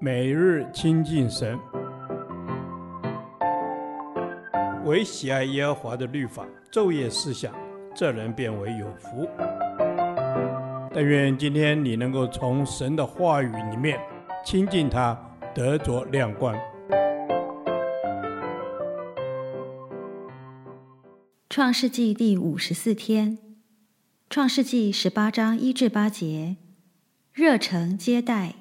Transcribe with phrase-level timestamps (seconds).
[0.00, 1.58] 每日亲近神，
[4.84, 7.54] 唯喜爱耶和华的律法，昼夜思想，
[7.94, 9.28] 这人便为有福。
[10.92, 13.98] 但愿今天你能够从神的话语里面
[14.44, 15.18] 亲近他，
[15.54, 16.54] 得着亮光。
[21.48, 23.38] 创世纪第五十四天，
[24.28, 26.56] 创世纪十八章一至八节，
[27.32, 28.54] 热诚接待。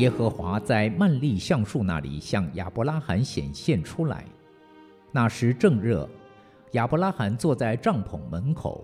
[0.00, 4.24] 耶和华在曼利橡树那里向亚伯拉罕显现出来。
[5.12, 6.08] 那时正热，
[6.72, 8.82] 亚伯拉罕坐在帐篷门口。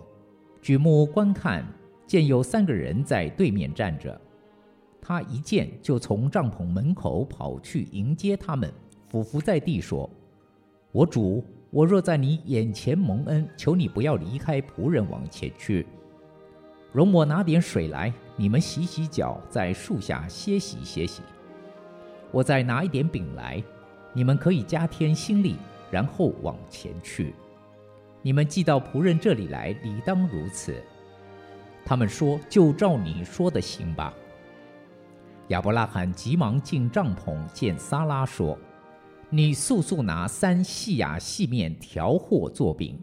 [0.61, 1.65] 举目观看，
[2.07, 4.21] 见有三个人在对面站着。
[5.01, 8.71] 他一见，就从帐篷门口跑去迎接他们，
[9.09, 10.11] 俯伏在地说
[10.93, 15.87] ：“我主，我若在你眼前蒙恩，求你不要离开仆人往前去，
[16.93, 21.23] 容我拿点水来，你们洗洗脚，在树下歇息歇息。
[22.31, 23.63] 我再拿一点饼来，
[24.13, 25.57] 你们可以加添心力，
[25.91, 27.35] 然后往前去。”
[28.23, 30.83] 你们既到仆人这里来，理当如此。
[31.85, 34.13] 他们说：“就照你说的行吧。”
[35.49, 38.59] 亚伯拉罕急忙进帐篷见撒拉，说
[39.31, 42.99] ：“你速速拿三细亚细面调和做饼。”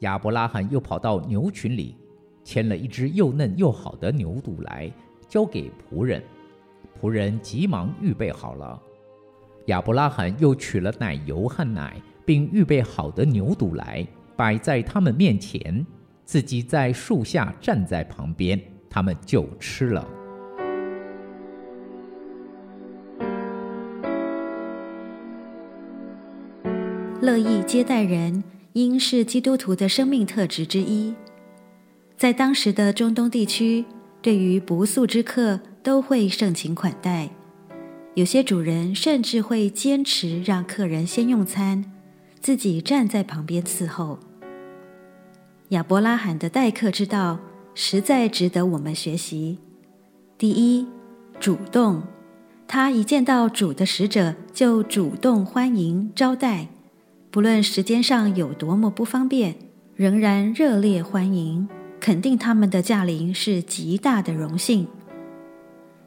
[0.00, 1.96] 亚伯拉罕又跑到牛群里，
[2.44, 4.92] 牵了一只又嫩又好的牛肚来，
[5.28, 6.22] 交给仆人。
[7.00, 8.80] 仆人急忙预备好了。
[9.66, 14.06] 亚伯拉罕又取了奶油和奶，并预备好的牛肚来。
[14.36, 15.86] 摆在他们面前，
[16.24, 20.06] 自己在树下站在旁边，他们就吃了。
[27.20, 31.14] 乐意接待人，应是基督徒的生命特质之一。
[32.16, 33.84] 在当时的中东地区，
[34.22, 37.30] 对于不速之客都会盛情款待，
[38.14, 41.90] 有些主人甚至会坚持让客人先用餐。
[42.40, 44.18] 自己站在旁边伺候。
[45.70, 47.38] 亚伯拉罕的待客之道
[47.74, 49.58] 实在值得我们学习。
[50.36, 50.86] 第一，
[51.40, 52.02] 主动，
[52.68, 56.68] 他一见到主的使者就主动欢迎招待，
[57.30, 59.56] 不论时间上有多么不方便，
[59.96, 61.66] 仍然热烈欢迎，
[62.04, 64.86] 肯定他们的驾临是极大的荣幸。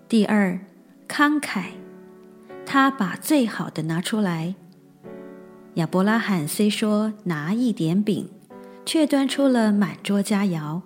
[0.07, 0.59] 第二，
[1.07, 1.69] 慷慨，
[2.67, 4.53] 他把最好的拿出来。
[5.73, 8.29] 亚伯拉罕虽说拿一点饼，
[8.85, 10.83] 却端出了满桌佳肴。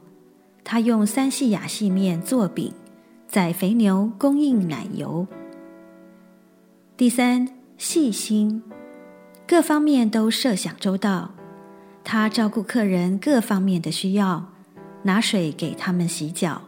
[0.64, 2.74] 他用三细亚细面做饼，
[3.28, 5.28] 宰肥牛供应奶油。
[6.96, 8.64] 第三，细心，
[9.46, 11.32] 各方面都设想周到。
[12.02, 14.54] 他照顾客人各方面的需要，
[15.04, 16.62] 拿水给他们洗脚，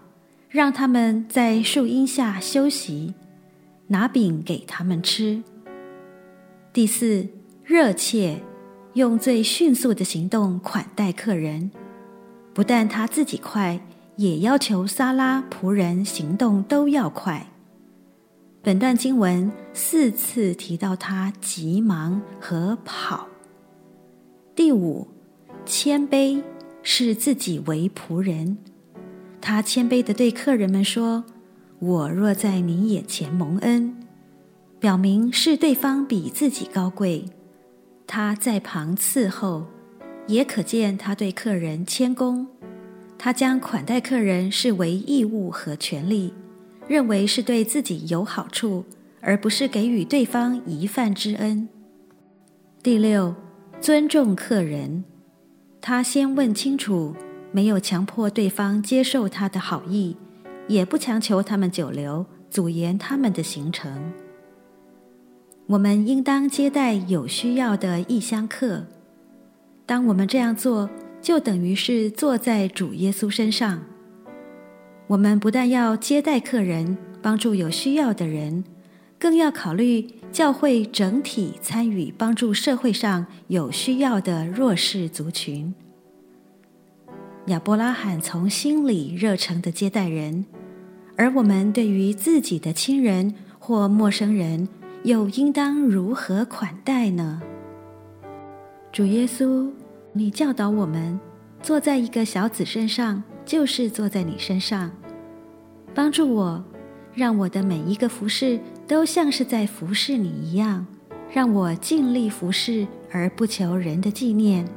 [0.50, 3.14] 让他们在树荫下休息，
[3.88, 5.44] 拿饼给他们吃。
[6.72, 7.28] 第四。
[7.66, 8.42] 热切，
[8.92, 11.72] 用最迅速的行动款待客人，
[12.54, 13.80] 不但他自己快，
[14.18, 17.48] 也要求撒拉仆人行动都要快。
[18.62, 23.30] 本段经文四次提到他急忙和跑。
[24.54, 25.08] 第五，
[25.66, 26.44] 谦卑，
[26.84, 28.58] 视自己为仆人，
[29.42, 31.24] 他谦卑地对客人们说
[31.80, 33.96] ：“我若在你眼前蒙恩”，
[34.80, 37.26] 表明是对方比自己高贵。
[38.06, 39.66] 他在旁伺候，
[40.28, 42.46] 也可见他对客人谦恭。
[43.18, 46.34] 他将款待客人视为义务和权利，
[46.88, 48.84] 认为是对自己有好处，
[49.22, 51.70] 而不是给予对方一饭之恩。
[52.84, 53.34] 第六，
[53.80, 55.06] 尊重客人。
[55.86, 57.14] 他先问清楚，
[57.52, 60.16] 没有强迫对方接受他的好意，
[60.66, 64.14] 也不强求他们久留，阻延他们的行程。
[65.68, 68.86] 我们应当接待有需要的异乡客。
[69.86, 70.90] 当我们这样做，
[71.22, 73.84] 就等于是坐在主耶稣身上。
[75.08, 78.64] 我们不但要接待客人，帮助有需要的人，
[79.24, 85.74] 更要考虑教会整体参与帮助社会上有需要的弱势族群。
[87.46, 90.44] 亚伯拉罕从心里热诚地接待人，
[91.16, 94.68] 而我们对于自己的亲人或陌生人，
[95.04, 97.42] 又应当如何款待呢？
[98.92, 99.72] 主耶稣，
[100.12, 101.18] 你教导我们，
[101.62, 104.92] 坐在一个小子身上，就是坐在你身上，
[105.96, 106.62] 帮助我，
[107.16, 110.86] 让我的每一个服事都像是在服侍你一样，
[111.32, 114.68] 让我尽力服侍而不求人的纪念，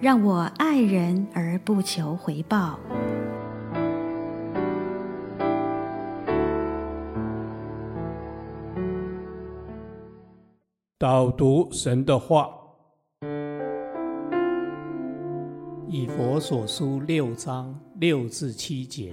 [0.00, 2.78] 让我爱人而不求回报。
[10.98, 12.48] 导读神的话，
[15.86, 19.12] 以佛所书六章六至七节，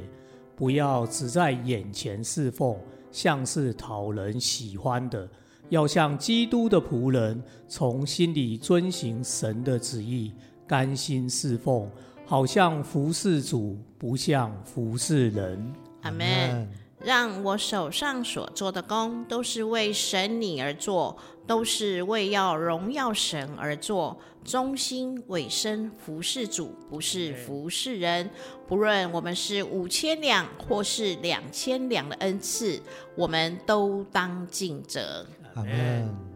[0.55, 2.75] 不要只在眼前侍奉，
[3.11, 5.27] 像是讨人喜欢的。
[5.69, 10.33] 要像基督的仆人，从心里遵行神的旨意，
[10.67, 11.89] 甘心侍奉，
[12.25, 15.73] 好像服侍主，不像服侍人。
[16.01, 16.69] 阿门。
[17.03, 21.17] 让我手上所做的工，都是为神你而做，
[21.51, 28.29] 都是为要荣耀神而做，忠心委身服侍主，不是服侍人。
[28.69, 32.81] 不论我们是五千两或是两千两的恩赐，
[33.17, 35.27] 我们都当尽责。
[35.55, 36.30] 阿门。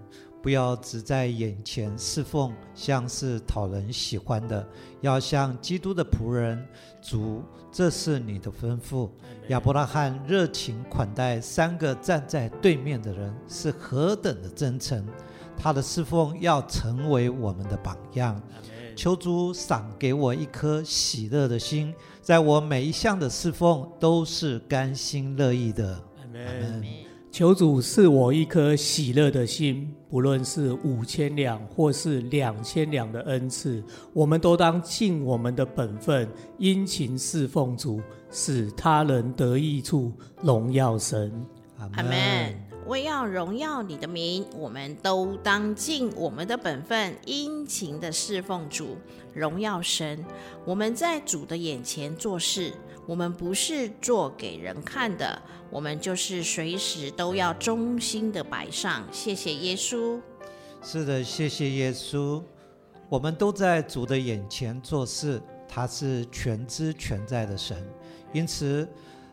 [0.46, 4.64] 不要只在眼前侍奉，像是讨人喜欢的，
[5.02, 6.64] 要像基督的仆人。
[7.02, 9.10] 主，这是你的吩咐。
[9.48, 15.04] 亚伯拉罕热情款待三个站在对面的人，是何等的真诚！
[15.58, 18.40] 他的侍奉要成为我们的榜样。
[18.96, 26.00] 求主赏给我一颗喜乐的心，在我每一项的侍奉都是甘心乐意的。
[26.20, 26.86] 阿门。
[27.32, 40.12] 求主赐我一颗喜乐的心，不论是五千两或是两千两的恩赐，我们都当尽我们的本分，殷勤侍奉主，使他人得益处，
[40.42, 41.32] 荣耀神。
[41.78, 42.62] 阿门。
[42.88, 48.96] 为要荣耀你的名，我们都当尽我们的本分，殷勤的侍奉主，
[49.34, 50.24] 荣耀神。
[50.64, 52.72] 我们在主的眼前做事。
[53.06, 59.04] 我们不是做给人看的，我们就是随时都要忠心的摆上。
[59.12, 60.20] 谢谢耶稣。
[60.82, 62.42] 是的，谢谢耶稣。
[63.08, 67.78] 我们都在主的眼前做事，他是全知全在的神，
[68.34, 68.88] 因此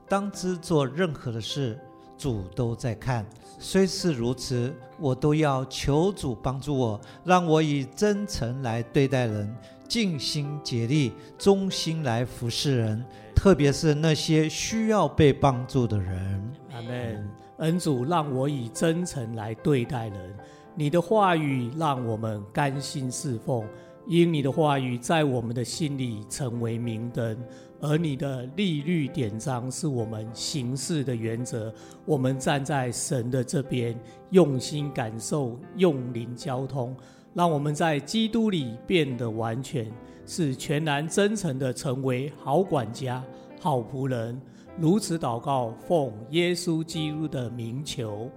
[0.06, 1.78] 当知做任何的事，
[2.18, 3.26] 主都在看。
[3.58, 9.56] 虽是如此，我都要求主帮助我，让我以真诚来对待人，
[9.88, 13.02] 尽心竭力，忠心来服侍人。
[13.42, 17.28] 特别是那些需要被帮助的人，阿门。
[17.56, 20.36] 恩主，让我以真诚来对待人。
[20.76, 23.66] 你的话语让我们甘心侍奉，
[24.06, 27.36] 因你的话语在我们的心里成为明灯，
[27.80, 31.74] 而你的律例典章是我们行事的原则。
[32.04, 33.98] 我们站在神的这边，
[34.30, 36.94] 用心感受，用灵交通，
[37.34, 39.90] 让我们在基督里变得完全。
[40.24, 43.22] 是全然真诚的成为好管家、
[43.60, 44.40] 好仆人，
[44.78, 48.30] 如此祷告，奉耶稣基督的名求，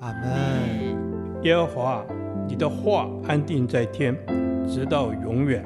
[0.00, 1.42] 阿门。
[1.42, 2.06] 耶和华，
[2.48, 4.16] 你的话安定在天，
[4.68, 5.64] 直到永远。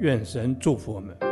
[0.00, 1.25] 愿神祝福我们。